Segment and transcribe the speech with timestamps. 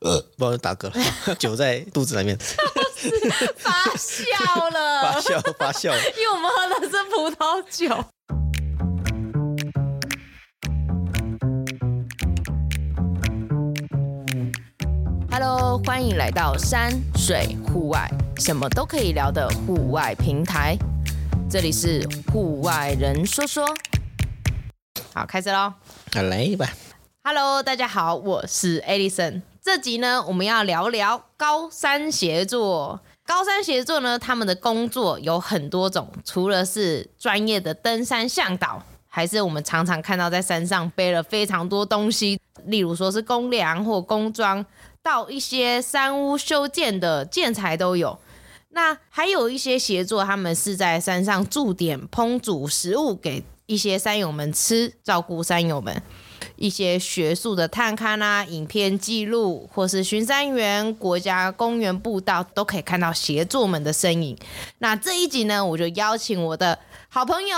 [0.00, 0.86] 呃，不好打嗝
[1.28, 2.38] 了， 酒在肚子里面，
[3.56, 8.04] 发酵了，发酵发酵，因为我们喝的是葡萄酒。
[15.30, 20.76] Hello，欢迎来到山水户外，什么都可以聊的户外平台。
[21.50, 23.66] 这里是户外人说说，
[25.12, 25.74] 好，开始喽，
[26.12, 26.68] 好，来吧。
[27.24, 29.42] Hello，大家好，我是 Alison。
[29.64, 33.00] 这集呢，我们要聊聊高山协作。
[33.24, 44.62] 高山协作呢，他们的工作有很多种，除了是专业的登山向导，还是我们常常看到在山上背了非常多东西，例如说是公粮或工装，
[45.02, 48.18] 到一些山屋修建的建材都有。
[48.68, 56.02] 那还有一些协作，他们是在山上驻点烹煮食物给一些山友们吃，照顾山友们。
[56.56, 64.38] 一些学术的探勘啊、影片记录，或是巡山员、国家公园步道，都可以看到协作们的身影。
[64.78, 66.78] 那这一集呢，我就邀请我的
[67.08, 67.56] 好朋友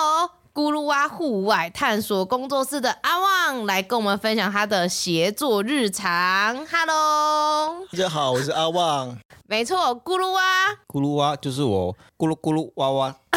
[0.55, 6.67] 咕噜蛙户外探索工作室的阿旺来跟我们分享他的协作日常。
[6.67, 9.19] Hello，大家好，我是阿旺。
[9.47, 13.17] 没错，咕噜蛙，咕噜蛙就是我，咕噜咕噜蛙蛙。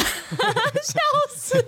[0.82, 1.00] 笑
[1.36, 1.66] 死！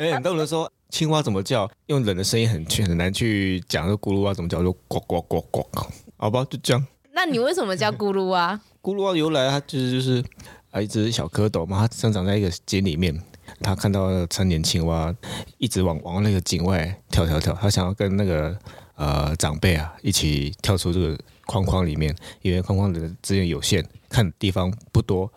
[0.00, 0.70] 哎、欸，很多人说。
[0.90, 1.70] 青蛙怎么叫？
[1.86, 3.86] 用人的声音很很难去讲。
[3.86, 4.62] 这咕噜蛙怎么叫？
[4.62, 5.86] 就呱呱呱呱呱。
[6.16, 6.86] 好吧，就这样。
[7.12, 8.60] 那你为什么叫咕噜蛙？
[8.80, 10.24] 咕噜蛙由来，它就是就是
[10.70, 13.20] 啊，一只小蝌蚪嘛，它生长在一个井里面。
[13.60, 15.14] 它看到成年青蛙
[15.56, 18.56] 一直往往那个井外跳跳跳，它想要跟那个
[18.94, 25.30] 呃长辈啊一起跳出这个框框里面，因为框框的资源有限，看的地方不多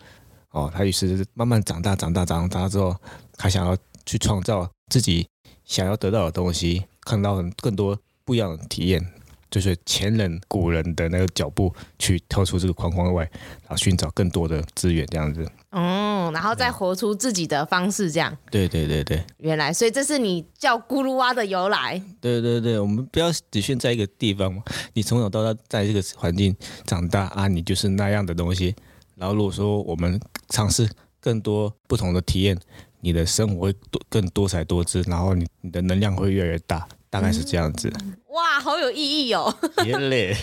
[0.50, 0.70] 哦。
[0.74, 2.94] 它于是慢慢长大，长大，长大之后，
[3.36, 5.26] 它想要去创造自己。
[5.64, 9.04] 想要得到的东西，看到更多不一样的体验，
[9.50, 13.22] 就是前人古人的那个脚步，去跳出这个框框外，
[13.62, 15.46] 然后寻找更多的资源，这样子。
[15.70, 18.36] 嗯，然后再活出自己的方式，这样。
[18.50, 19.24] 对对对对。
[19.38, 22.00] 原来，所以这是你叫咕噜蛙的由来。
[22.20, 24.62] 对对对，我们不要只限在一个地方嘛，
[24.92, 28.74] 你从小到大在这个环境长大啊，你就是那样的东西。
[29.16, 30.88] 然后如果说我们尝试
[31.20, 32.58] 更多不同的体验。
[33.04, 37.92] 你的生活会多更多彩多姿，然后你你的能量会越来越大，大概是这样子。
[38.00, 39.52] 嗯、哇，好有意义哦！
[39.82, 40.36] 别累，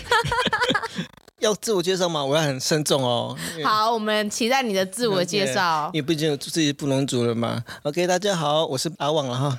[1.40, 2.22] 要自我介绍吗？
[2.22, 3.34] 我要很慎重哦。
[3.64, 5.90] 好，我们期待你的自我介绍。
[5.94, 7.64] 因为毕竟有自己布农族了嘛。
[7.84, 9.58] OK，大家好，我是阿旺了哈。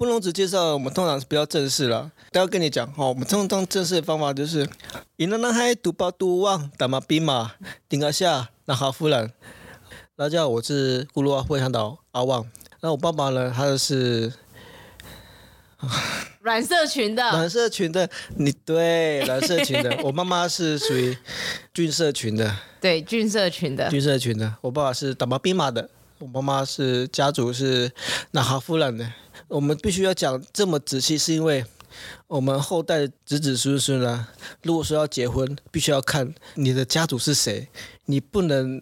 [0.00, 2.10] 布农族介绍，我们通常是比较正式了。
[2.32, 4.66] 都要跟你讲哈，我们通常正式的方法就是：
[5.16, 7.52] 伊那那嗨独包独旺打马兵马
[7.86, 8.48] 顶个下。
[8.64, 9.30] 那哈，夫人，
[10.16, 12.48] 大家好，我是咕噜阿会向导阿旺。
[12.80, 13.52] 那我爸爸呢？
[13.54, 14.32] 他是
[16.40, 17.22] 染色群的。
[17.22, 19.94] 染色群的，你对染色群的。
[20.02, 21.14] 我妈妈是属于
[21.74, 22.56] 郡社群的。
[22.80, 23.90] 对，郡社群的。
[23.90, 24.56] 郡社群的。
[24.62, 25.90] 我爸爸是打毛兵马的。
[26.20, 27.92] 我妈妈是家族是
[28.30, 29.06] 那哈夫人的。
[29.50, 31.64] 我们必须要讲这么仔细，是因为
[32.28, 34.28] 我们后代的子子孙孙呢，
[34.62, 37.68] 如果说要结婚，必须要看你的家族是谁。
[38.06, 38.80] 你不能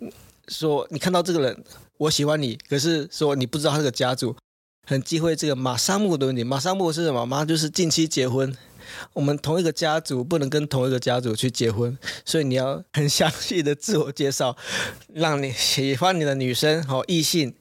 [0.48, 1.64] 说你看到这个人，
[1.96, 4.36] 我喜欢你，可是说你不知道他这个家族，
[4.86, 6.44] 很忌讳这个马杀木的问题。
[6.44, 7.24] 马杀木是什么？
[7.24, 8.54] 马就是近期结婚，
[9.14, 11.96] 我们同一个家族不能跟同一个家族去结婚，
[12.26, 14.54] 所以你要很详细的自我介绍，
[15.14, 17.54] 让你喜欢你的女生和异性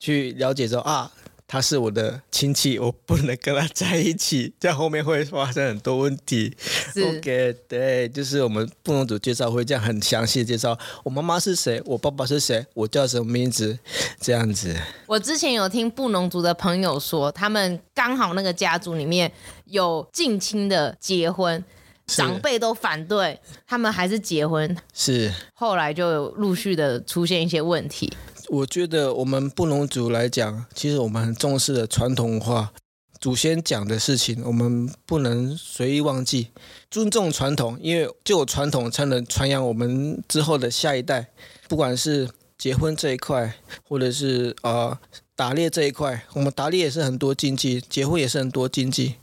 [0.00, 1.12] 去了解说啊。
[1.46, 6.56] 他是我的亲戚，我不能跟他在一起，这样后面会发生很多问题。
[6.58, 7.02] 是。
[7.02, 13.78] OK，对，就是我们布农族介绍会这样很详细的介绍，我妈妈是谁，我爸爸是谁，我叫什么名字，
[14.20, 14.74] 这样子。
[15.06, 19.30] 我之前有听布农族的朋友说，他们刚好那个家族里面
[19.66, 21.62] 有近亲的结婚，
[22.06, 25.30] 长辈都反对，他们还是结婚，是。
[25.52, 28.12] 后来就陆续的出现一些问题。
[28.54, 32.72] 我觉得我们布农族来讲，其实我们很重视的传统文化，
[33.20, 36.50] 祖先讲的事情，我们不能随意忘记，
[36.88, 41.26] 尊重传统，因为就有传统才能传扬我们之后的下一代。
[41.68, 43.52] 不管是结婚这一块，
[43.88, 44.96] 或者是呃
[45.34, 49.16] 打猎这一块，我们打猎也是很多禁忌，结婚也是很多禁忌，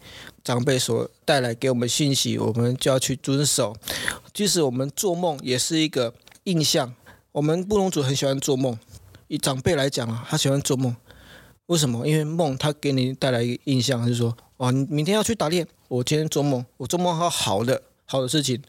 [0.44, 3.74] 长辈所带来给我们信息，我们就要去遵守。
[4.33, 6.13] 即使我们做梦也是一个
[6.44, 6.94] 印象，
[7.31, 8.78] 我们布农族很喜欢做梦。
[9.31, 10.94] 以长辈来讲啊，他喜欢做梦，
[11.68, 12.06] 为什么？
[12.06, 18.62] 因为梦他给你带来一个印象，就是说，哇，你明天要去打猎，我今天做梦，我做梦好好的好的事情，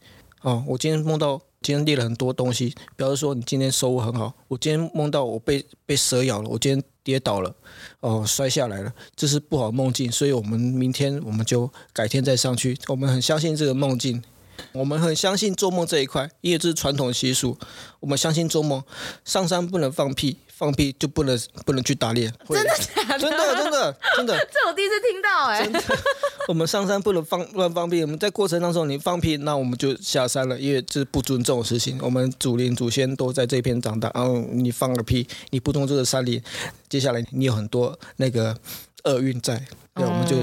[0.42, 7.52] 哦，我今天梦到今天猎了很多东西，表示说你今天收获很好，我今天梦到我被被蛇咬了，我今天跌倒了，
[7.98, 12.78] 哦，摔下来了，这是不好梦境，所以我们明天我们就改天再上去。
[12.86, 14.22] 我们很相信这个梦境，
[14.70, 17.58] 我们很相信做梦这一块，因为这是传统习俗。
[17.98, 18.80] 我们相信做梦，
[19.24, 20.36] 上山不能放屁。
[20.62, 21.36] 放屁就不能
[21.66, 23.18] 不能去打猎，真的假的？
[23.18, 25.96] 真的真的真的， 这我第一次听到哎、欸。
[26.46, 31.98] 我们上山不能放乱放屁，我们在过程当中你放屁，那我们就下山了，因为这是不尊重的事情。
[32.00, 36.40] 我们祖灵祖先都在这片长大，然后你放个屁，你不尊重这个山里，
[36.88, 38.56] 接下来你有很多那个
[39.02, 39.60] 厄运在，
[39.94, 40.36] 对，我们就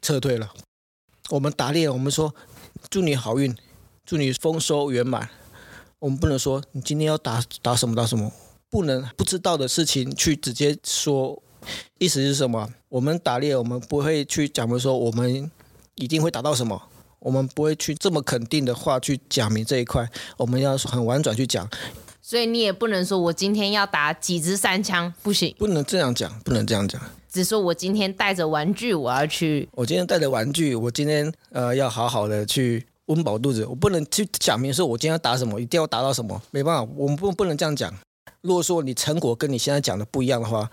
[0.00, 0.48] 撤退了。
[0.54, 0.62] 嗯、
[1.30, 2.32] 我们打猎，我们说
[2.88, 3.52] 祝你好运，
[4.04, 5.28] 祝你丰收圆满。
[5.98, 8.30] 我们不能说你今天要打打什么打什么。
[8.70, 11.42] 不能不知道的事情去直接说，
[11.98, 12.68] 意思是什么？
[12.88, 15.50] 我们打猎，我们不会去讲明说我们
[15.94, 16.80] 一定会打到什么，
[17.18, 21.68] 我们不会去这么肯定的话去讲明这一块，我们要很婉转去讲。
[22.20, 27.00] 所以你也不能说我今天要打几支三枪，不行，不能这样讲，不能这样讲。
[27.30, 29.68] 只说我今天带着玩具，我要去。
[29.72, 37.94] 我今天带着玩具，我今天呃要好好的去温饱肚子，我不能去讲明说我今天要打什么，一定要打到什么，没办法，我们不不能这样讲。
[38.46, 40.70] 如果说你成果跟你现在讲的不一样的话，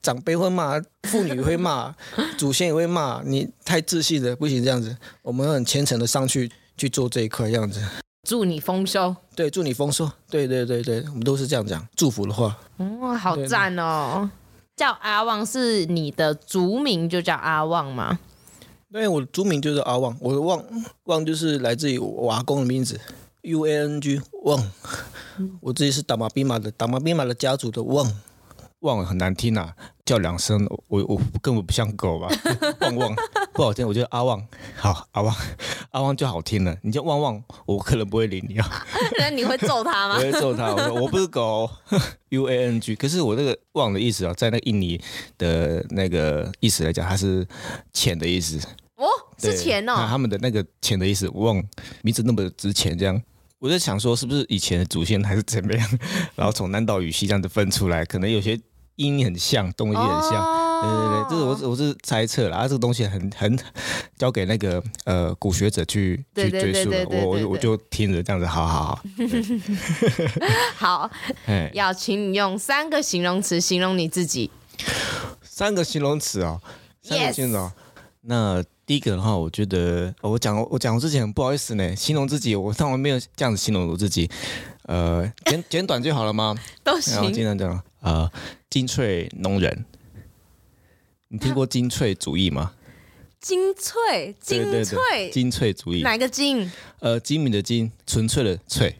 [0.00, 0.80] 长辈会骂，
[1.10, 1.92] 妇女会骂，
[2.38, 4.96] 祖先也会骂，你太自信了，不行这样子。
[5.22, 7.82] 我们很虔诚的上去去做这一块，这样子。
[8.22, 9.16] 祝你丰收。
[9.34, 10.08] 对，祝你丰收。
[10.30, 12.56] 对对对对，我们都是这样讲，祝福的话。
[12.76, 14.30] 哦，好赞哦！
[14.76, 18.20] 叫阿旺是你的族名，就叫阿旺吗？
[18.92, 20.64] 对，我的族名就是阿旺，我的旺
[21.04, 23.00] 旺就是来自于我阿公的名字。
[23.46, 24.70] U A N G 旺，
[25.60, 28.12] 我自己是打马兵马的，打马兵马的家族的旺，
[28.80, 29.72] 旺很难听啊，
[30.04, 32.28] 叫两声我我根本不像狗吧，
[32.82, 33.14] 旺旺
[33.52, 34.44] 不好听，我觉得阿旺
[34.76, 35.34] 好，阿旺
[35.92, 38.86] 阿旺就好听了，你叫旺旺，我可能不会理你啊，
[39.18, 40.16] 那你会揍他吗？
[40.18, 41.70] 我会揍他，我说我不是狗
[42.30, 45.00] ，U A N G，可是我那个旺的意思啊，在那个印尼
[45.38, 47.46] 的那个意思来讲，它是
[47.92, 48.58] 钱的意思。
[48.96, 49.06] 哦，
[49.38, 51.62] 是钱哦，他们的那个钱的意思，旺
[52.02, 53.22] 名字那么值钱这样。
[53.66, 55.98] 我在想说，是不是以前的祖先还是怎么样？
[56.36, 58.56] 然后从南岛语系这样子分出来，可能有些
[58.94, 60.40] 音很像，东西很像。
[60.40, 62.58] 哦、对对对，这是我我是猜测啦。
[62.58, 63.58] 啊，这个东西很很
[64.16, 67.04] 交给那个呃古学者去去追溯了。
[67.10, 69.02] 我我我就听着这样子，好好好。
[70.76, 71.10] 好，
[71.74, 74.48] 要请你用三个形容词形容你自己。
[75.42, 76.60] 三个形容词哦，
[77.02, 77.68] 三个形容.
[78.20, 78.62] 那。
[78.86, 84.30] 第一个的话，我觉得我讲我讲我之前很不好意思呢，形容自己，我从来没有这样子形容我自己，
[84.84, 86.54] 呃，简简短就好了吗？
[86.84, 87.32] 都行。
[87.32, 88.30] 经常讲，呃，
[88.70, 89.84] 精粹农人，
[91.26, 92.74] 你听过精粹主义吗？
[93.40, 96.70] 精粹，精粹，对对对，精粹主义，哪个精？
[97.00, 98.94] 呃，精明的精，纯粹的粹，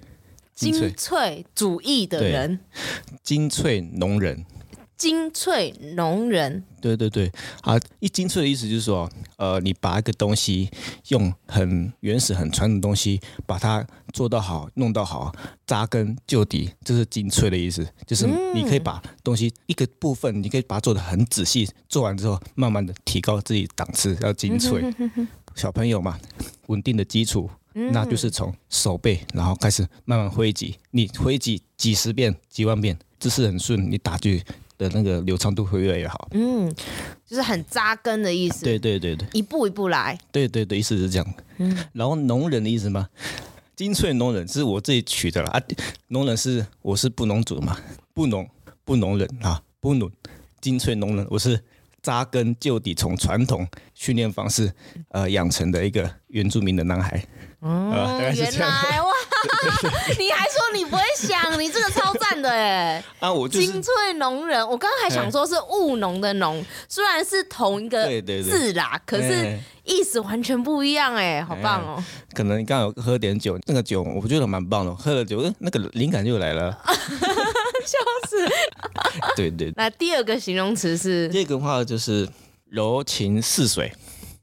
[0.55, 2.59] 精粹主义的人，
[3.23, 4.45] 精粹农人。
[4.97, 10.71] 精粹农人，对对对，啊，一精粹的意思就是说，呃，你把一个东西
[11.09, 15.31] 用很原始、很传统的东西，把它做到好、弄到好、
[15.67, 17.87] 扎根就底，这是精粹的意思。
[18.07, 24.83] 就是你可以把东西一个部分，你可以把它做得很仔细，做完之后，慢慢的提高自己档次，要精粹。
[25.55, 26.19] 小朋友嘛，
[26.69, 34.31] 稳定的基础，那就是从手背，然后开始慢慢挥击，你挥击几十遍、几万遍，姿势很顺，你打就。
[34.79, 36.73] 的那个流畅度会越来越好，嗯，
[37.27, 38.65] 就是很扎根的意思。
[38.65, 40.19] 对对对对，一步一步来。
[40.31, 41.35] 对对对，意思是这样。
[41.59, 43.09] 嗯，然后农人的意思吗？
[43.75, 45.63] 精粹农人是我自己取的啦啊。
[46.09, 47.79] 农人是我是布农族嘛，
[48.15, 48.49] 布农
[48.85, 50.11] 布农人啊，布农
[50.61, 51.63] 精粹农人，我是
[52.03, 54.73] 扎根就底，从传统训练方式
[55.09, 57.23] 呃养成的一个原住民的男孩。
[57.61, 59.11] 哦，呃、原来哇。
[60.19, 63.03] 你还说你不会想，你这个超赞的哎！
[63.21, 64.61] 啊，我就是精粹农人。
[64.67, 72.03] 我刚刚还想说是务农的农，虽然是同一个字啦，可是意思完全不一样哎，好棒哦！
[72.35, 76.77] 可能你刚刚有喝点酒，那个酒我觉得蛮棒的，喝了酒，那个灵感就来了。
[77.87, 77.99] 笑
[78.29, 78.49] 死！
[79.37, 79.73] 对对。
[79.77, 81.29] 那第二个形容词是？
[81.29, 82.29] 这个话就是
[82.69, 83.93] 柔情似水。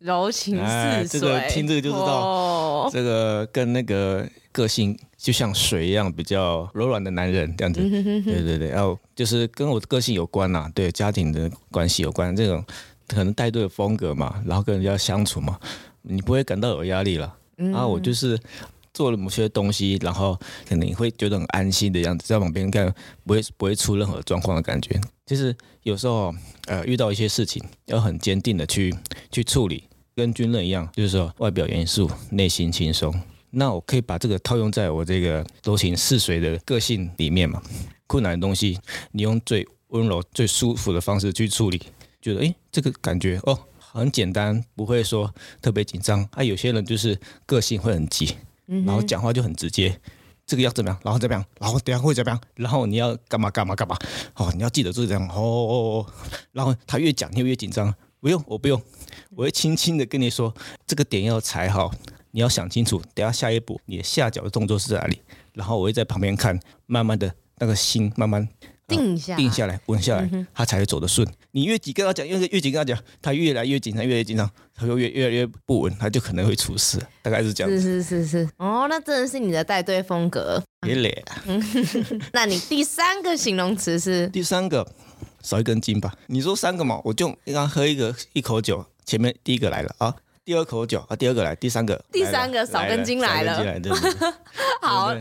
[0.03, 4.27] 柔情似水，这个听这个就知道，这个跟那个。
[4.53, 12.63] 个性就像水一样，比较柔软的男人这样子，对对对，然后就是跟我的个性有关呐，对家庭的关系有关，这种
[13.07, 15.59] 可能带队的风格嘛，然后跟人家相处嘛，
[16.03, 17.35] 你不会感到有压力了。
[17.55, 18.39] 然后我就是
[18.93, 22.93] 做了某些东西，然后可能你会觉得很安心的样子，在旁边看
[23.25, 25.01] 不会不会出任何状况的感觉。
[25.25, 26.31] 就是有时候
[26.67, 28.95] 呃遇到一些事情，要很坚定的去
[29.31, 33.13] 去处理，跟军人一样，就是说外表严肃，内心轻松。
[33.51, 37.61] 那我可以把这个套用在我这个柔情似水的个性里面嘛？
[38.07, 38.79] 困难的东西，
[39.11, 41.81] 你用最温柔、最舒服的方式去处理。
[42.21, 46.27] 觉得诶，这个感觉哦，很简单，不会说特别紧张。
[46.31, 49.99] 啊，有些人就是个性会很急，然后讲话就很直接。
[50.45, 50.99] 这个要怎么样？
[51.03, 51.45] 然后怎么样？
[51.59, 52.41] 然后等下会怎么样？
[52.55, 53.97] 然后你要干嘛干嘛干嘛？
[54.35, 55.27] 哦，你要记得就是这样。
[55.29, 56.13] 哦哦哦。
[56.51, 57.93] 然后他越讲，你越紧张。
[58.23, 58.81] 不用，我不用，
[59.31, 60.55] 我会轻轻的跟你说，
[60.87, 61.91] 这个点要踩好，
[62.31, 63.01] 你要想清楚。
[63.13, 65.21] 等下下一步，你的下脚的动作是在哪里？
[65.51, 68.47] 然后我会在旁边看，慢慢的那个心慢慢。
[68.87, 71.27] 定下，定下来，稳下来，他才会走得顺。
[71.51, 76.97] 你越紧跟他讲，越越紧跟他讲，他越来越紧张，越来越紧张，他就越越来越不稳，他就可能会出事。
[77.21, 77.81] 大概是这样子。
[77.81, 78.49] 是是是是。
[78.57, 80.63] 哦，那真的是你的带队风格。
[80.79, 81.23] 别脸。
[82.31, 84.27] 那你第三个形容词是？
[84.29, 84.85] 第三个，
[85.43, 86.11] 少一根筋吧。
[86.25, 93.63] 你说三个嘛，我就刚喝一个一口酒，前面第一个来了啊，第二口酒啊，第二个来，第三个，第三个少根筋来了。
[94.81, 95.13] 好，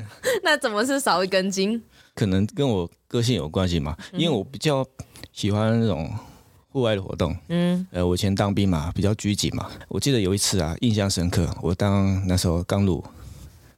[0.43, 1.83] 那怎么是少一根筋？
[2.15, 4.87] 可能跟我个性有关系嘛，因为我比较
[5.33, 6.11] 喜欢那种
[6.69, 7.35] 户外的活动。
[7.49, 9.71] 嗯，呃，我以前当兵嘛，比较拘谨嘛。
[9.89, 13.03] 我记得有一次啊，印象深刻，我当那时候刚入，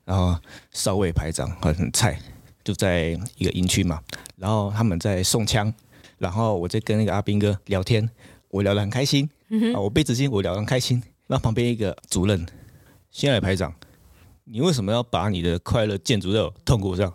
[0.04, 0.36] 然后
[0.72, 2.18] 少尉排长很菜，
[2.64, 4.00] 就在一个营区嘛，
[4.36, 5.72] 然后他们在送枪，
[6.18, 8.08] 然后我在跟那个阿兵哥聊天，
[8.48, 9.28] 我聊得很开心。
[9.74, 11.02] 啊，我背纸巾，我聊得很开心。
[11.26, 12.44] 那旁边一个主任，
[13.10, 13.72] 新来排长，
[14.44, 17.12] 你为什么要把你的快乐建筑在痛苦上？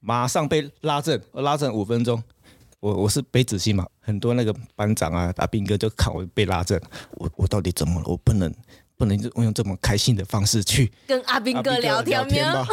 [0.00, 2.22] 马上被拉正，拉正五分钟。
[2.78, 6.80] 我我是背子心嘛，很多那个班长啊、阿兵哥就看我被拉正，
[7.12, 8.06] 我我到底怎么了？
[8.06, 8.54] 我不能
[8.96, 12.66] 不能用这么开心的方式去跟阿兵哥聊天，聊天吗？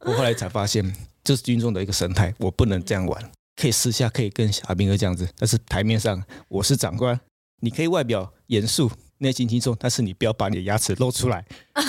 [0.00, 3.30] 我后来才发现，这是军中的一个生态，我不能这样玩。
[3.58, 7.18] 可以私下可以跟阿兵哥这样子，但是台面上我是长官，
[7.60, 11.44] 你可以外表严肃、内心轻松，但是你不要把你的牙齿露出来。
[11.72, 11.82] 呃、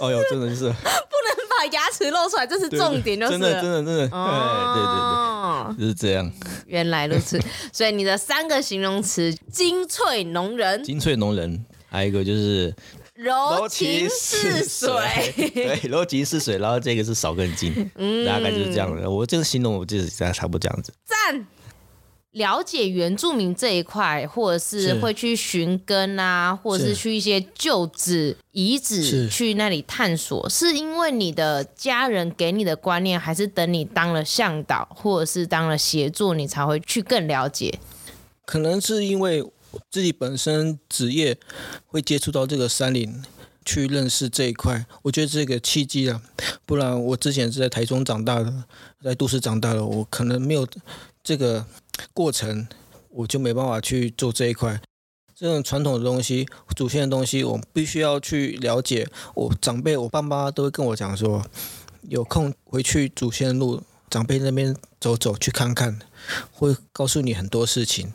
[0.00, 0.76] 哦哟，真的是不能。
[1.58, 6.30] 把牙齿露出来，这是重点，就是真的，真的，真的，哦、对对对，就是这样。
[6.66, 7.40] 原来如此，
[7.72, 12.76] 所以你的三个形容词：精粹农人，精粹农人，还有一个就是
[13.16, 16.58] 柔情似水， 对，柔情似水。
[16.58, 19.10] 然后这个是少根筋，嗯，大概就是这样的。
[19.10, 20.92] 我就是形容，我就是差不多这样子。
[21.04, 21.46] 赞。
[22.32, 37.78] 了解原住民这一块，或者是会去寻根啊，或者是去一些旧址遗址去那里探索，是因为你的家人给你的观念，还是等你当了向导，或者是当了协助，你才会去更了解？
[38.44, 39.42] 可能是因为
[39.90, 41.38] 自己本身职业
[41.86, 43.22] 会接触到这个山林，
[43.64, 44.86] 去认识这一块。
[45.02, 46.22] 我觉得这个契机啊，
[46.64, 48.64] 不然我之前是在台中长大的，
[49.02, 50.66] 在都市长大的，我可能没有
[51.22, 51.66] 这个。
[52.12, 52.68] 过程
[53.08, 54.78] 我就没办法去做这一块，
[55.34, 59.08] 这种传统的东西、祖先的东西，我必须要去了解。
[59.34, 61.42] 我长辈、我爸妈都会跟我讲说，
[62.02, 65.98] 有空回去祖先的路，长辈那边走走，去看看，
[66.52, 68.12] 会告诉你很多事情。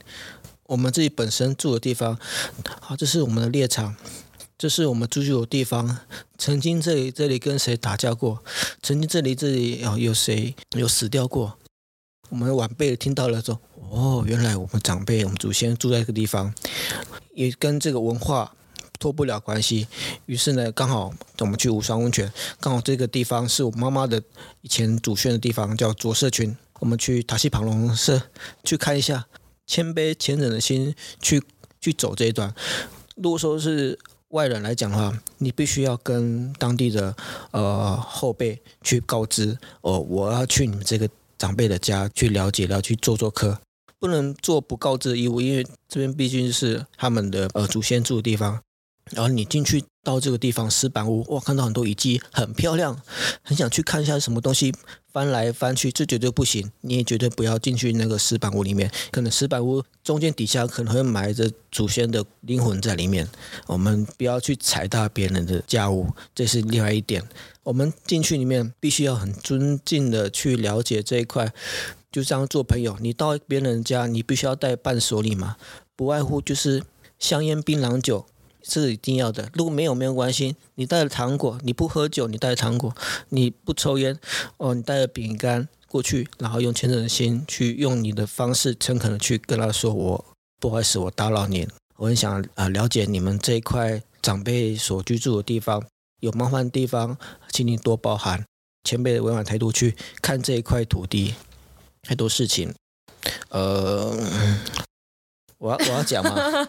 [0.71, 2.17] 我们自己本身住的地方，
[2.79, 3.93] 好，这是我们的猎场，
[4.57, 5.97] 这是我们居住的地方。
[6.37, 8.41] 曾经这里这里跟谁打架过？
[8.81, 11.57] 曾经这里这里有有谁有死掉过？
[12.29, 13.59] 我们晚辈听到了说
[13.91, 16.53] ：“哦，原来我们长辈、我们祖先住在这个地方，
[17.33, 18.53] 也跟这个文化
[18.97, 19.87] 脱不了关系。”
[20.25, 24.23] 于是呢，刚好我们去武双温泉，刚好这个地方是我妈妈的
[24.61, 26.55] 以前祖先的地方，叫卓社群。
[26.79, 28.19] 我们去塔西旁龙社
[28.63, 29.27] 去看一下，
[29.71, 31.41] 谦卑虔诚的心去
[31.79, 32.53] 去走这一段。
[33.15, 33.97] 如果说是
[34.29, 37.15] 外人来讲的话，你必须要跟当地的
[37.51, 41.09] 呃后辈去告知哦，我要去你们这个。
[41.41, 43.59] 长辈的家去了解，然后去做做客，
[43.97, 48.61] 不能做不告知的义务，因为这边毕竟是他们的呃祖先住的地方。
[49.11, 52.99] 然后你进去到这个地方石板屋，哇，看到很多遗迹，很漂亮，
[53.41, 54.73] 很想去看一下什么东西。
[55.13, 63.27] 翻来翻去，这绝对不行，你也绝对不要进去那个石板屋里面，可能石板屋中间底下可能会埋着祖先的灵魂在里面。
[63.67, 67.21] 我们不要去踩踏别人的家屋，这是另外一点。
[67.63, 71.51] 我们进去里面必须要很尊敬的去了解这一块，
[72.09, 72.97] 就这样做朋友。
[73.01, 75.57] 你到别人家，你必须要带伴手礼嘛，
[75.97, 76.81] 不外乎就是
[77.19, 78.25] 香烟、槟榔酒，
[78.63, 79.49] 是一定要的。
[79.53, 82.95] 如果没有没有关系，你带了糖果，你不喝酒，你带糖果，
[83.29, 84.19] 你不抽烟，
[84.57, 90.25] 哦，你带了饼干过去，然后用虔诚的心去用你的方式诚恳的去跟他说我，我
[90.59, 95.83] 不好意思，我打扰您，我很想啊了解你们这一块长辈所居住的地方。
[96.21, 97.17] 有麻烦的地方，
[97.51, 98.45] 请你多包涵。
[98.83, 101.33] 前辈的委婉态度去看这一块土地，
[102.03, 102.73] 太多事情。
[103.49, 104.15] 呃，
[105.61, 106.33] 我要我要讲吗？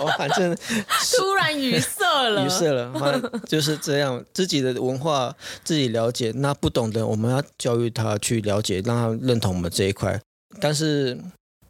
[0.00, 0.56] 我反正
[1.18, 4.24] 突然语塞了，语塞了， 反正就是这样。
[4.32, 10.18] 自己的文化自己了解，那不懂的我们要教育他去了解，让他认同我们这一块。
[10.62, 11.18] 但是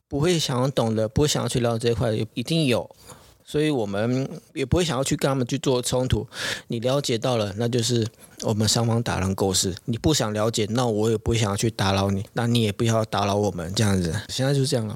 [0.08, 2.88] 不会想要懂的，不会想要去了解这一块，一定有。
[3.44, 6.24] 所以我们也不会想要去跟他们去做冲突。
[6.68, 8.06] 你了解到了，那就是
[8.42, 9.74] 我们双方达成共识。
[9.86, 14.14] 你不想了解，那我也不会想要去打扰你，那你也不要打扰我们这样子。
[14.28, 14.94] 现在就是这样了。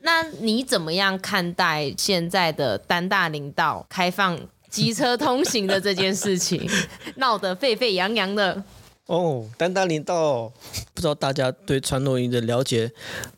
[0.00, 4.38] 那你怎么样看待现在的丹大林道开放
[4.68, 6.68] 机车通行的这件事情？
[7.16, 8.62] 闹得沸沸扬扬的。
[9.06, 10.52] 哦，丹大林道，
[10.94, 12.92] 不知道大家对传统林的了解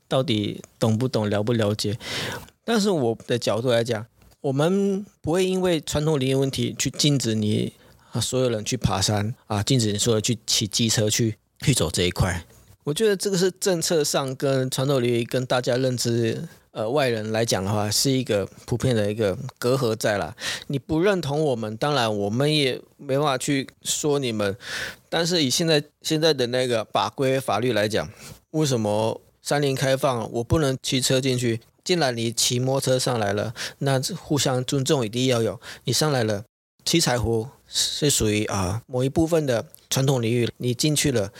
[0.06, 1.98] 到底懂不懂，了不了解？
[2.64, 4.06] 但是我的角度来讲。
[4.42, 7.72] 我们不会因为传统林业问题去禁止你
[8.10, 12.44] 啊，所有人去爬山啊，禁止你所有人去骑机车去去走这一块。
[12.84, 20.34] 我觉得这个是政策上跟传统领域跟大家认知呃外人来讲的话，是一个普遍的一个隔阂在了。
[20.66, 24.56] 你不认同我们，当然我们也没办法去说你们。
[25.08, 28.08] 但是以现在现在的那个法规法律来讲，
[28.50, 31.60] 为什么山林开放我不能骑车进去？
[31.84, 35.60] 既然你骑摩托车上来了，那互相尊重一定要有。
[35.84, 36.44] 你上来了，
[36.84, 41.32] 七彩湖是属于啊某一部分的传统领域，你进去了，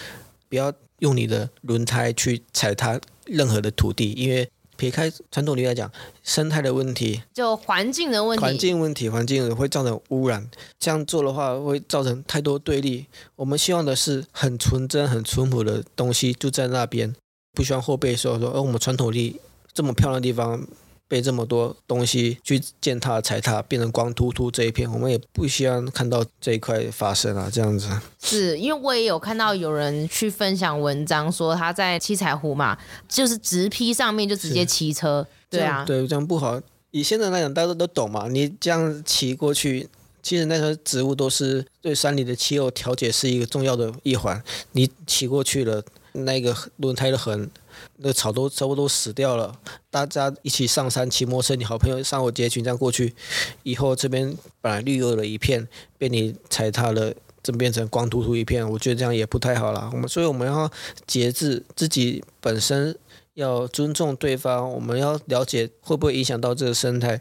[0.48, 0.72] 不要
[1.02, 5.90] 用你的轮胎去踩踏任何的土地，因为撇开传统地来讲，
[6.24, 10.50] 生态的问题，就环境的问题，环境问题，环境会造成污染。
[10.78, 13.06] 这样做的话，会造成太多对立。
[13.36, 17.14] 我们希望的是很纯真、很淳朴的东西就在那边，
[17.52, 19.40] 不希望后辈说说，而、哦、我们传统力。
[19.74, 20.66] 这么漂亮的地方
[21.12, 27.86] 被这么多东西去践踏踩踏，变成光秃秃这一片，我们也不希望看到这一块发生啊，这样子。
[28.22, 36.58] 是因为我也有看到有人去分享文章，说他在七彩湖嘛，就是直批上面就直接骑车，对啊，对，这样不好。
[36.92, 39.86] 以现在来讲，大家都懂嘛，你这样骑过去，
[40.22, 44.42] 其实那些植物都是对山里的气候调节是一个重要的一环。
[44.70, 47.50] 你骑过去了，那个轮胎的痕。
[47.96, 49.54] 那草都差不多死掉了，
[49.90, 53.14] 大家一起上山骑摩托车，你好朋友上我街群这样过去，
[53.62, 55.66] 以后这边本来绿油的一片，
[55.98, 59.90] 被你踩踏了，真变成光秃秃一片，我觉得这样也不太好了。
[59.92, 60.70] 我们所以我们要
[61.06, 62.96] 节制自己本身，
[63.34, 67.20] 要尊重对方，我们要了解会不会影响到这个生态。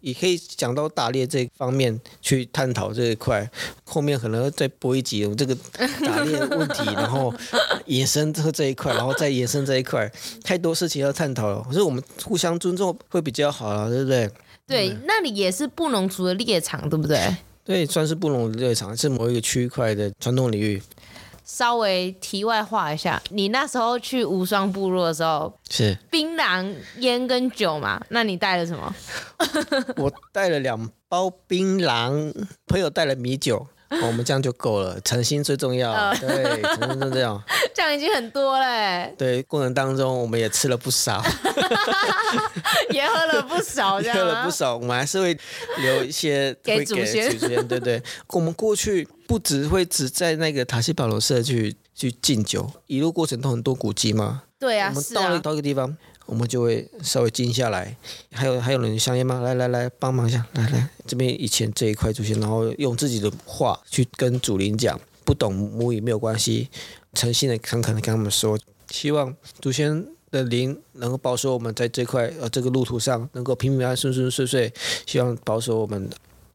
[0.00, 3.48] 也可以讲到打猎这方面去探讨这一块，
[3.84, 5.54] 后面可能再播一集有这个
[6.04, 7.32] 打猎的问题，然后
[7.86, 10.10] 延伸这这一块，然后再延伸这一块，
[10.42, 11.62] 太多事情要探讨了。
[11.70, 14.30] 所以我们互相尊重会比较好啊，对不对？
[14.66, 17.36] 对，那里也是布农族的猎场，对不对？
[17.64, 20.82] 对，算是布农的猎场，是某一个区块的传统领域。
[21.44, 28.00] 稍微题外话一下，你那时候去无双部落的时候，是槟榔烟跟酒嘛？
[28.10, 28.94] 那你带了什么？
[29.96, 32.32] 我带了两包槟榔，
[32.66, 33.66] 朋友带了米酒。
[33.90, 35.90] 哦、我们这样就够了，诚心最重要。
[35.90, 37.42] 呃、对，诚心就这样，
[37.74, 39.12] 这样已经很多嘞。
[39.18, 41.20] 对，过程当中我们也吃了不少，
[42.90, 44.16] 也喝了不少，这样。
[44.16, 45.36] 喝了不少，我们还是会
[45.78, 48.00] 留一些 给祖先，祖先，对对。
[48.28, 54.42] 我们过去不只会只在那个塔西保罗社去去敬酒，一路过程都很多古迹嘛。
[54.58, 55.96] 对啊，我们到了到一个地方。
[56.30, 57.96] 我们就会稍微静下来，
[58.30, 59.40] 还有还有人香烟吗？
[59.40, 66.68] 来来来，帮忙一下，来来，这边以前这一块祖先，然后用自己的话去跟祖灵讲，不懂母语没有关系，
[67.14, 68.56] 诚心的诚恳的跟他们说，
[68.92, 74.72] 希望祖先的灵能够保守我们在这块呃这个路途上能够平平安安顺顺遂遂，
[75.06, 76.08] 希望保守我们，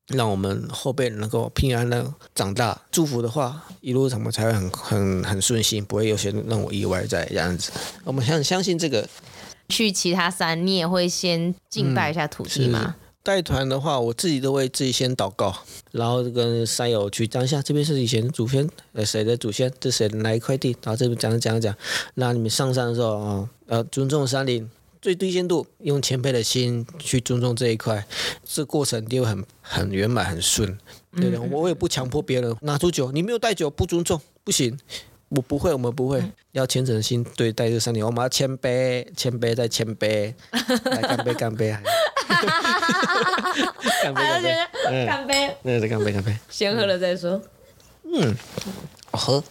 [0.08, 7.74] 让我们后辈能够平安的长大，祝福的话一路上我们才会很很很顺心，不会有些让我意外在这样子，
[8.06, 9.06] 我们很相信这个。
[9.70, 12.96] 去其他山，你也会先敬拜一下土地吗？
[13.24, 15.52] 带团的话，我自己都会自己先祷告，
[15.92, 21.76] 然后跟山友去讲一下，这边是以前的祖先，呃，谁的祖先，这谁的哪一块地，然后这边讲讲讲。
[22.14, 24.70] 那你们上山的时候啊，呃，尊重山林，
[25.02, 28.06] 最低限度用谦卑的心去尊重这一块，
[28.44, 30.78] 这过程就很很圆满很顺，
[31.16, 31.42] 对的。
[31.42, 34.78] 我也不强迫别人拿出酒，你没有带酒不尊重，不行。
[35.30, 36.24] 我不会，我们不会，
[36.56, 40.34] 要虔诚心对待这三点，我们要谦卑，谦卑再谦卑，
[40.90, 41.76] 来干杯，干杯，
[44.02, 47.42] 干杯，干杯，干杯，那再干杯，干杯，先喝了再说。
[48.06, 48.34] 嗯，
[49.12, 49.44] 我喝。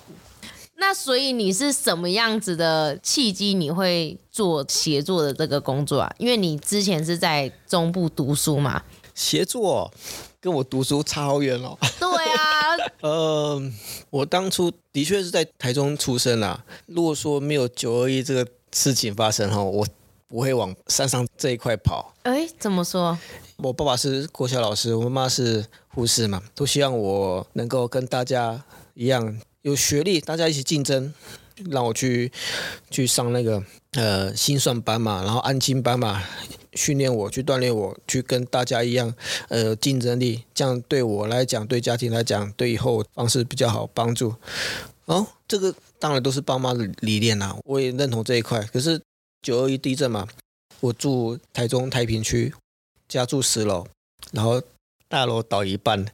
[0.77, 6.11] 那所以你是什么样子的契机，你会做协作的这个工作啊？
[6.17, 8.83] 因为你之前是在中部读书嘛。
[9.15, 9.93] 协作
[10.41, 11.77] 跟我读书差好远哦。
[13.03, 13.63] 呃，
[14.11, 16.65] 我当初的确是在台中出生啊。
[16.87, 19.87] 如果说没有九二一这个事情发生哈，我
[20.29, 22.15] 不会往山上这一块跑。
[22.23, 23.19] 哎，怎么说？
[23.57, 31.15] 我爸爸是国小老师，我妈妈是护士嘛，都希望我能够跟大家一样有学历，大家一起竞争，
[31.71, 32.33] 让我去
[32.91, 36.21] 去上那个呃心算班嘛，然后安亲班嘛，
[36.75, 39.15] 训练我去锻炼我，去跟大家一样
[39.49, 44.35] 呃竞争力，这样对我来讲，对家庭来讲，对以后方式比较好帮助。
[45.07, 48.63] 哦，这个当然都是爸妈的理念啦，我也认同这一块。
[48.73, 49.01] 可是
[49.43, 50.27] 九二一地震嘛，
[50.81, 52.53] 我住台中太平区。
[53.07, 53.87] 家住十楼，
[54.33, 54.61] 然后
[55.09, 56.05] 大楼倒一半，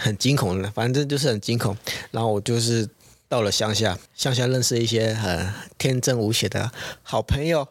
[0.00, 1.76] 很惊恐的，反正就是很惊恐。
[2.10, 2.88] 然后我就是
[3.30, 6.72] 到了乡下，乡下认识一些很天真无邪的
[7.04, 7.66] 好朋友。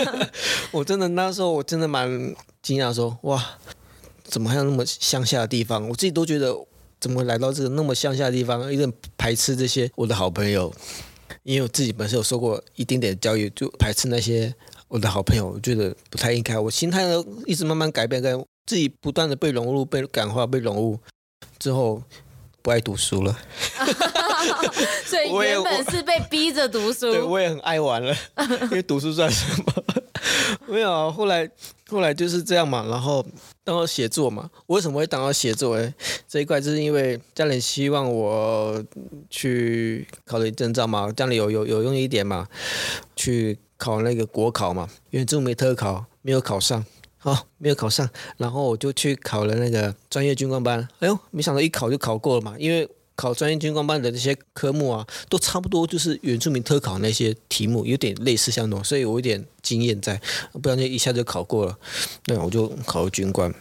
[0.72, 3.58] 我真的那时候我真的蛮惊讶，说哇，
[4.24, 5.86] 怎么还有那么乡下的地方？
[5.86, 6.56] 我自己都觉得
[6.98, 10.74] 怎么来到这个那么乡下的地方，有点排斥这些我的好朋友，
[11.42, 14.54] 因为我自己本身有受过一丁点教育，就排斥那些。
[14.88, 16.56] 我的好朋友，我觉得不太应该。
[16.56, 20.96] 我心态呢，一直慢慢改变，跟自己不断的被融入、被感化、被融入
[21.58, 22.00] 之后，
[22.62, 23.36] 不爱读书了。
[25.06, 27.12] 所以原本是被逼着读书。
[27.12, 28.14] 对，我也很爱玩了，
[28.62, 29.84] 因为读书算什么？
[30.66, 31.48] 没有啊，后来
[31.88, 32.84] 后来就是这样嘛。
[32.88, 33.24] 然后
[33.62, 35.76] 当到写作嘛，我为什么会当到写作？
[35.76, 35.94] 哎，
[36.28, 38.82] 这一块就是因为家里希望我
[39.30, 42.46] 去考点证照嘛，家里有有有用一点嘛，
[43.14, 43.58] 去。
[43.78, 46.82] 考那个国考嘛，原住民特考没有考上，
[47.18, 50.88] 好、哦、没有考上，然后我就去考了那个专业军官班。
[51.00, 60.20] 哎呦，没想到一考就考过了嘛，因为考专业军官班的那些科目啊，都差不多就是原住民特考那些题目，有点类似相同，所以我有点经验在，
[60.62, 61.76] 不然就一下就考过了。
[62.26, 63.52] 那我就考了军官。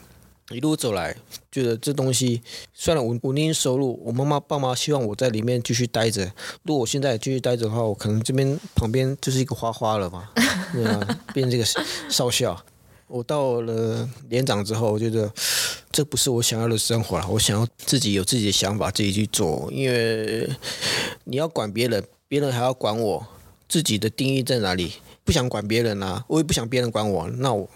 [0.51, 1.15] 一路走来，
[1.51, 2.39] 觉得这东西
[2.71, 6.23] 虽然稳稳定收入，我妈妈爸妈希望我在里面继续待着。
[6.61, 10.29] 如果我现在继续待着的话，我可能这边旁边就是一个花花了嘛，
[10.71, 11.65] 对啊，变成这个
[12.11, 12.63] 少校。
[13.07, 15.31] 我到了连长之后，我觉得
[15.91, 17.27] 这不是我想要的生活了。
[17.29, 19.69] 我想要自己有自己的想法，自己去做。
[19.71, 20.49] 因为
[21.25, 23.25] 你要管别人，别人还要管我，
[23.69, 24.93] 自己的定义在哪里？
[25.23, 27.27] 不想管别人啊，我也不想别人管我。
[27.37, 27.67] 那我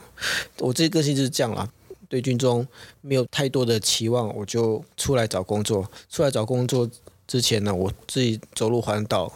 [0.59, 1.67] 我这个个性就是这样啦。
[2.07, 2.65] 对军中
[3.01, 5.87] 没有太多的期望，我就出来找工作。
[6.09, 6.89] 出来找工作
[7.27, 9.31] 之前呢，我自己走路环岛，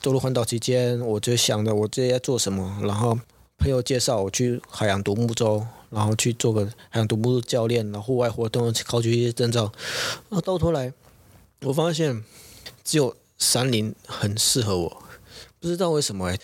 [0.00, 2.78] 走路环岛期间，我就想着我这要做什么。
[2.82, 3.18] 然后
[3.58, 9.72] 朋友介绍我去海洋独木舟，然后去做个海洋独木舟教练，然后户外活动考取一些证照。
[10.28, 10.92] 那到头来，
[11.62, 12.22] 我发现
[12.84, 15.02] 只有山林很适合我，
[15.58, 16.38] 不知道为什么哎。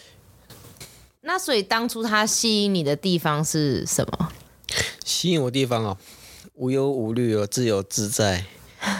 [1.21, 4.33] 那所以当初他吸引你的地方是什么？
[5.05, 5.97] 吸引我地方啊，
[6.55, 8.45] 无忧无虑哦，自由自在，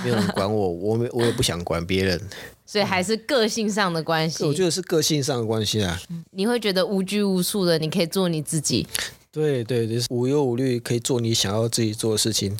[0.05, 2.29] 没有人管我，我没我也不想管别人，
[2.73, 4.45] 所以还是个性上的关系。
[4.45, 6.01] 我觉得是个性上的关系啊。
[6.31, 8.87] 你会觉得无拘无束的，你可以做你自己。
[9.31, 12.57] 对对对，无忧无虑，可以做你想要自己做的事情。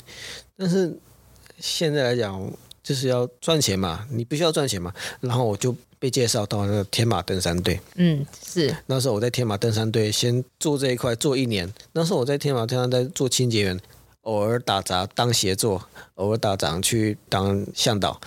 [0.55, 0.95] 但是
[1.57, 2.51] 现在来讲，
[2.83, 4.93] 就是要赚钱嘛，你必须要赚钱嘛。
[5.19, 5.75] 然后我就。
[6.03, 11.73] 被介绍到那个天马登山队，嗯，是那时候我在天马登山队先做这一块做一年。
[11.93, 13.79] 那时候我在天马登山队做清洁员，
[14.23, 15.81] 偶尔打杂当协作，
[16.15, 18.19] 偶尔打杂去当向导，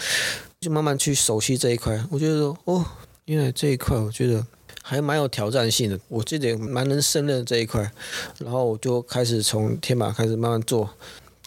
[0.67, 2.05] 就慢慢去熟悉这一块。
[2.11, 2.85] 我觉得说哦，
[3.27, 4.45] 原来这一块我觉得
[4.83, 7.89] 还蛮有挑战性的，我自己蛮能胜任这一块。
[8.41, 10.91] 然后我就开始从天马开始慢慢做。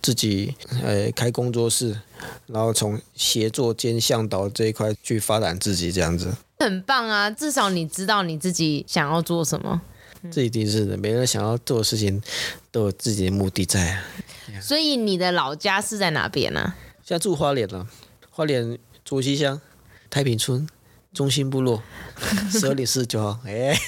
[0.02, 1.94] 自己呃开工作室，
[2.48, 7.30] 然后从协作兼向导这一块去发展自己，这样子很棒啊！
[7.30, 9.82] 至少你知道你自己想要做什么。
[10.32, 12.24] 这一定是的，每个人想要做的事情
[12.72, 14.02] 都有自己的目的在。
[14.62, 16.74] 所以你的老家是在哪边呢？
[17.04, 17.86] 现在住花莲了，
[18.30, 19.60] 花莲竹溪乡
[20.12, 20.70] 太平村
[21.16, 21.82] 中心部落
[22.52, 23.40] 十二点四十九号。
[23.44, 23.76] 哎。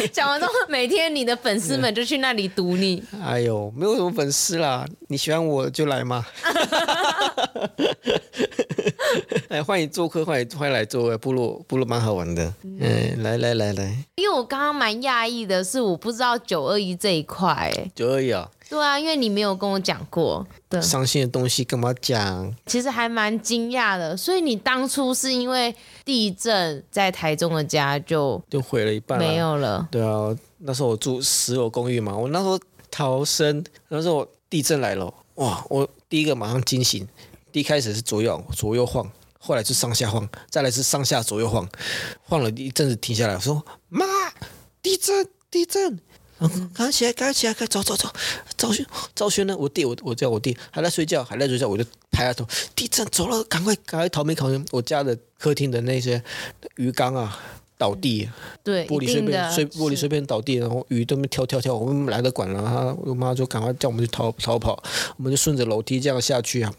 [0.12, 3.02] 讲完之后，每天你的粉丝们就去那里堵你。
[3.22, 6.24] 哎呦，没有什么粉丝啦，你喜欢我就来嘛。
[9.48, 12.52] 哎，欢迎做客，欢迎欢迎来做部落，部落蛮好玩的。
[12.62, 14.04] 嗯，来来来来。
[14.14, 17.52] 因为我刚刚蛮讶异的是，我不知道九二一这一块。
[17.52, 18.48] 哎，九二一啊。
[18.68, 20.46] 对啊，因为你没有跟我讲过。
[20.68, 22.54] 对，伤心的东西干嘛讲？
[22.66, 24.16] 其实还蛮惊讶的。
[24.16, 29.88] 所以你当初是因为地震，在台中的家就就毁了一半，没有了。
[29.90, 32.58] 对啊，那时候我住十楼公寓嘛，我那时候
[32.90, 35.64] 逃生，那时候地震来了，哇！
[35.68, 37.06] 我第一个马上惊醒，
[37.50, 41.68] 第一开始是左右左右晃，后来是上下晃，再来是上下左右晃，
[42.22, 44.06] 晃了一阵子停下来，我说妈，
[44.82, 45.98] 地震，地震。
[46.72, 48.08] 赶快起来，赶快起来，快走走走！
[48.56, 49.54] 赵轩，赵轩呢？
[49.58, 54.64] 我弟，我我叫我弟，还在睡觉，还在睡觉，我就拍他头，地震走了，赶快赶快逃命逃命！
[54.70, 56.24] 我家的客厅的那些
[56.76, 57.38] 鱼缸啊，
[57.80, 58.28] 倒地，
[58.62, 62.62] 对，玻璃碎片碎玻璃碎片倒地，然后鱼都没跳跳跳，我们懒得管了。
[62.62, 64.80] 他我妈就赶快叫我们去逃逃跑，
[65.16, 66.70] 我们就顺着楼梯这样下去啊，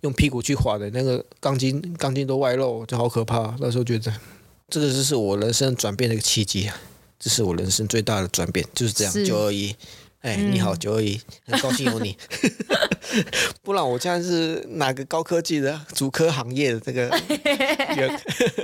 [0.00, 3.54] 用屁股去滑的，那个钢筋钢筋都外露，就好可怕。
[3.60, 4.12] 那时候觉得，
[4.68, 6.76] 这个就是我人生转变的一个契机啊，
[7.20, 9.72] 这是我人生最大的转变，就是这样，九二一。
[10.22, 12.16] 哎，你好，九二一，很高兴有你。
[13.64, 17.02] 不然我现在是哪个高科技的主科行业的这个
[17.96, 18.20] 人？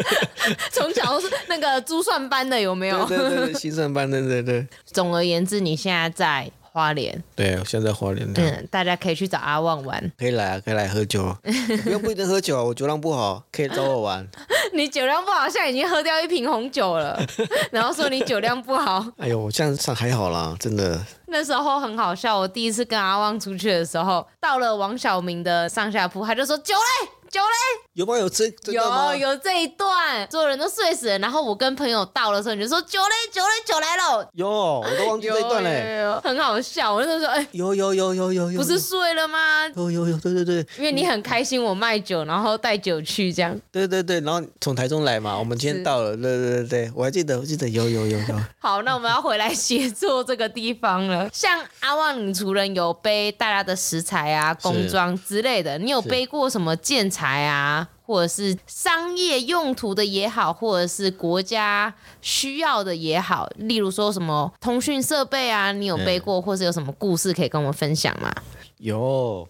[0.70, 3.04] 从小是那个珠算班的有没有？
[3.06, 4.66] 对对对，心算班的对对。
[4.84, 6.50] 总而言之，你现在在。
[6.76, 8.30] 花莲，对，我现在花莲。
[8.34, 11.34] 嗯，大家可以去找阿旺玩，可以来啊，可以来喝酒。
[11.84, 14.28] 不用不一定喝酒啊，我酒量不好，可以找我玩。
[14.74, 17.18] 你酒量不好，现在已经喝掉一瓶红酒了，
[17.72, 19.02] 然后说你酒量不好。
[19.16, 21.00] 哎呦，我这样算还好啦，真的。
[21.28, 27.08] 那时候很好笑，我第一次跟阿旺出去的时候，到了王小明的上下铺，他就说酒嘞。
[27.30, 27.86] 酒嘞？
[27.94, 28.18] 有吗？
[28.18, 31.18] 有这有有这一段，所有人都睡死了。
[31.18, 34.28] 然后我跟朋友到的时候，你就说酒嘞，酒嘞， 酒来了。
[34.34, 36.06] 有，我都忘记这一段嘞。
[36.22, 39.66] 很好笑，我那时候说，哎，有有有有有有，不是睡了吗？
[39.76, 40.66] 有有有，对对对。
[40.78, 43.58] 因为你很开心，我卖酒，然后带酒去这样。
[43.72, 46.16] 对对对，然后从台中来嘛，我们今天到了。
[46.16, 48.40] 对对对对，我还记得，我记得有有有有。
[48.58, 51.28] 好，那我们要回来协作这个地方了。
[51.32, 57.88] 像阿旺，你除了有背大家的食材啊、工装之类的，你有背过什么建材啊？
[58.04, 68.32] 或者是商业用途的也好，或者是国家需要的也好，例如说什么通讯设备啊，你有背过，或是有什么故事可以跟我们分享吗？
[68.78, 69.48] 有，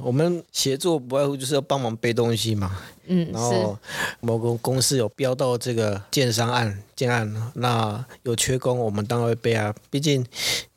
[0.00, 2.78] 我们协作不外乎就是要帮忙背东西嘛。
[3.08, 3.76] 嗯，然后
[4.20, 10.24] 某个公司有标到这个建商案、建案，那有缺工，我们当然会背啊，毕竟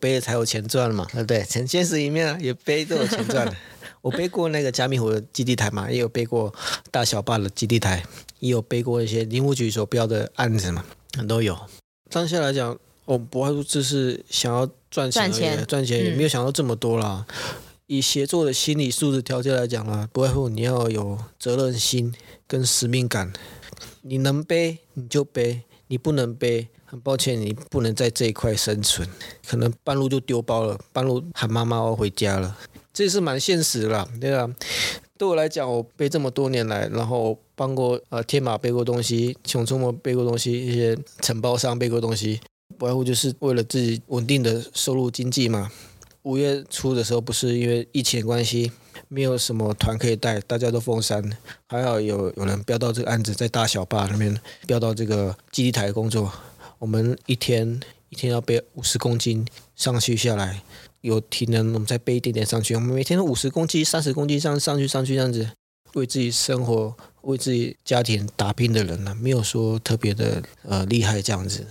[0.01, 1.43] 背了才有钱赚嘛，对不对？
[1.43, 3.47] 钱现实一面也背都有钱赚。
[4.05, 6.53] 我背过那个加密湖的基地台嘛，也有背过
[6.91, 8.05] 大小坝的基地台，
[8.37, 10.85] 也有背过一些林务局所标的案子嘛，
[11.27, 11.57] 都有。
[12.11, 17.25] 当下来讲，我不外乎就是想要赚钱而已，赚钱，赚钱也没有想到这么多啦。
[17.27, 17.35] 嗯、
[17.87, 22.13] 以协作的心理素质条件来讲啦，不外乎你要有责任心
[22.45, 23.33] 跟使命感，
[24.03, 29.09] 你能背你就背，你不能背，很抱歉，你不能在这一块生存，
[29.47, 32.55] 可能半路就丢包了，半路喊妈妈我要回家了。
[32.95, 34.49] 这是蛮现实的啦，对啊，
[35.17, 42.39] 对我来讲，我背这么多年来，然后帮过呃天马背过东西，熊出没背过东西，一些承包商背过东西，
[42.77, 45.69] 不外乎就是为了自己稳定的收入经济嘛。
[46.23, 48.71] 五月初的时候，不是因为疫情关系，
[49.09, 51.21] 没有什么团可以带，大家都封山，
[51.67, 56.31] 还好有有人标到这个案子，在大小坝那边标到这个基地台工作，
[56.79, 57.77] 我们一天
[58.07, 60.63] 一天要背五十公斤上去下来。
[61.05, 62.73] 有体能，我们再背一点点上去。
[62.73, 65.47] 我们每天都五十公斤、三十公斤上上去、上去这样子，
[65.93, 71.67] 为自己生活、为自己家庭打拼的人呢、啊，没有说特别的呃厉害这样子。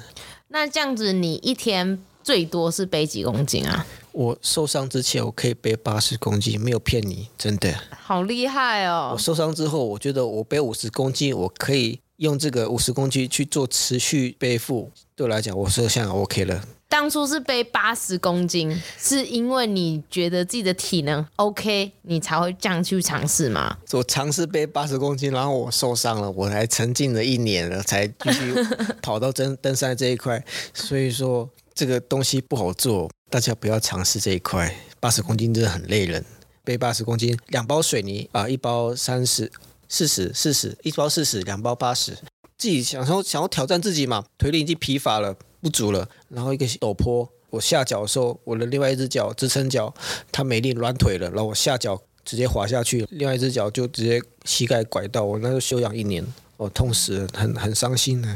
[0.47, 3.85] 那这样子，你一天最多是背几公斤啊？
[4.13, 7.75] 我受伤之前，我可以背八十公斤，没有骗你，真的。
[7.91, 9.11] 好厉害哦！
[9.15, 14.93] 我受伤之后，我觉得我背五十公斤，我可以用这个五十公斤去做持续背负。
[15.17, 16.63] 对我来讲，我说现在 OK 了。
[16.89, 23.77] 当初是背八十公斤，是因为你觉得自己的体能 OK，你才会这样去尝试吗？
[23.93, 28.55] 我尝试背八十公斤，然后我受伤了，我还沉浸了一年了，才继续
[29.03, 30.43] 跑到登登山这一块。
[30.73, 34.73] 所以说这个东西不好做，大家不要尝试这一块。
[35.01, 36.25] 八十公斤真的很累人，
[36.63, 39.51] 背八十公斤，两包水泥啊，一包三十、
[39.89, 42.13] 四十、四十，一包四十，两包八十。
[42.57, 45.35] 自己想说想要挑战自己嘛，腿力已经疲乏了。
[45.65, 49.95] 不足了，然后一个陡坡，我下脚的时候，我的另外一只脚支撑脚，
[50.31, 56.23] 它没力软腿了，然后我下脚直接滑下去，另外一只脚就直接膝盖拐到，我那就休养一年，
[56.59, 58.29] 我痛死了，很很伤心的。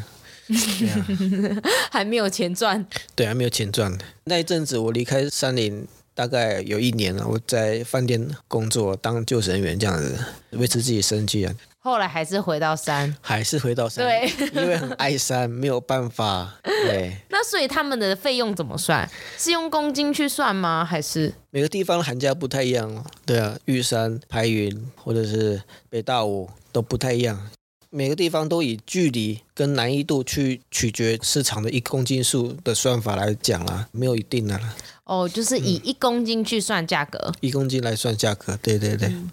[0.48, 1.62] 对啊，
[1.92, 2.86] 还没有钱赚。
[3.14, 3.92] 对，还没有钱赚。
[4.24, 10.18] 那一阵子我离开山林大概有一年了，我在饭店工作当救生员这样子，
[10.52, 11.54] 维持自己生计啊。
[11.88, 16.54] 后来还是回到山，还是回到山，对，因为很爱山，没有办法。
[16.62, 19.08] 对，那所以他们的费用怎么算？
[19.38, 20.84] 是用公斤去算吗？
[20.84, 23.02] 还是每个地方寒假不太一样哦？
[23.24, 27.50] 对啊，玉山、排云或者是北大武都不太一样，
[27.88, 34.74] 每个地方都以距离跟难易度去取决市场的一公斤数的算法来讲啦，没有一定的啦。
[35.04, 39.08] 哦，就是以一公斤去算价格，嗯，一公斤来算价格，对对对。
[39.08, 39.30] 嗯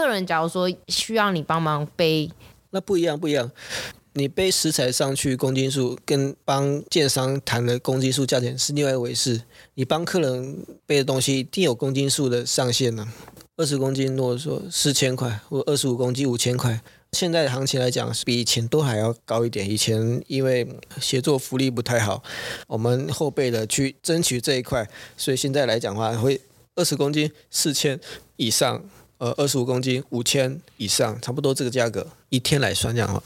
[0.00, 2.30] 客人假如说需要你帮忙背，
[2.70, 3.50] 那不一样不一样。
[4.14, 9.42] 你背食材上去公斤数，跟帮建商谈的公斤数价钱是另外一回事。
[9.74, 13.06] 你帮客人背的东西一定有公斤数的上限呢、
[13.58, 16.80] 二十公斤如果说四千块，或二十五公斤五千块，
[17.12, 19.70] 现在的行情来讲，是比以前都还要高一点。
[19.70, 20.66] 以前因为
[20.98, 22.22] 协作福利不太好，
[22.66, 26.40] 我们后辈的去争取这一块，所以现在来讲的话，会
[26.74, 28.00] 二十公斤四千
[28.36, 28.82] 以上，
[29.20, 33.22] 呃，二十五公斤五千以上，差不多这个价格，一天来算这样哈。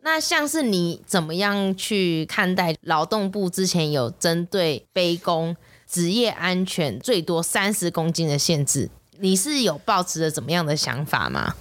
[0.00, 5.56] 那像是你怎么样去看待劳动部之前有针对杯弓
[5.88, 8.90] 职业安全最多三十公斤的限制？
[9.20, 11.54] 你是有抱持着怎么样的想法吗？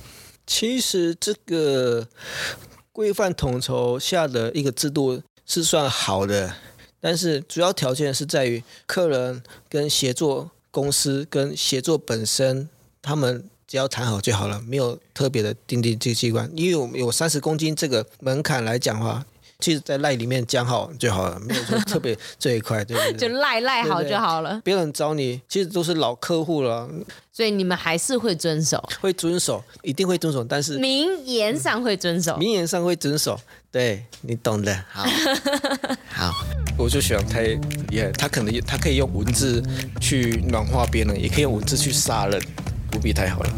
[0.48, 2.08] 其实这个
[2.92, 6.56] 规范统筹下的一个制度是算好的，
[7.00, 12.68] 但是主要条件是在于客人跟协作公司跟协作本身，
[13.04, 16.50] 他们只要谈好就好了，没有特别的定定这个机关。
[16.56, 19.26] 因为我们有三十公斤这个门槛来讲的话。
[19.60, 23.28] 其实，在赖里面讲好就好了，没有说特别这一块，对 不对？
[23.28, 24.62] 就赖赖好就好了。
[24.64, 26.88] 别人找你，其实都是老客户了，
[27.34, 30.44] 所以你们还是会遵守，会遵守，一定会遵守。
[30.44, 33.36] 但是名言上会遵守，名言上会遵守，
[33.72, 34.86] 对你懂的。
[34.92, 35.04] 好，
[36.14, 36.32] 好，
[36.78, 37.40] 我就喜欢他，
[37.90, 39.60] 也他可能他可以用文字
[40.00, 42.40] 去软化别人，也可以用文字去杀人，
[42.92, 43.54] 不必太好了。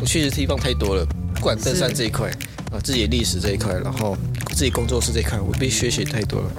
[0.00, 2.30] 我确实地方太多了，不管登山这一块。
[2.70, 4.16] 啊，自己的历史这一块，然后
[4.54, 6.52] 自己工作室这一块，我被学习太多了。